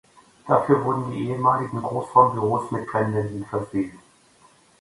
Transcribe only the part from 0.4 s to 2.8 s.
Dafür wurden die ehemaligen Großraumbüros